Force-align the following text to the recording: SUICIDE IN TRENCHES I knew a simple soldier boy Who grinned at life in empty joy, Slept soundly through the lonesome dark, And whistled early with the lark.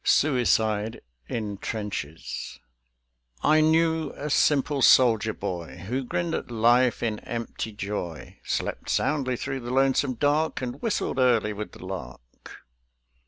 SUICIDE 0.03 0.99
IN 1.27 1.57
TRENCHES 1.59 2.59
I 3.43 3.61
knew 3.61 4.09
a 4.17 4.31
simple 4.31 4.81
soldier 4.81 5.31
boy 5.35 5.77
Who 5.87 6.03
grinned 6.03 6.33
at 6.33 6.49
life 6.49 7.03
in 7.03 7.19
empty 7.19 7.71
joy, 7.71 8.39
Slept 8.43 8.89
soundly 8.89 9.37
through 9.37 9.59
the 9.59 9.69
lonesome 9.69 10.15
dark, 10.15 10.59
And 10.59 10.81
whistled 10.81 11.19
early 11.19 11.53
with 11.53 11.73
the 11.73 11.85
lark. 11.85 12.63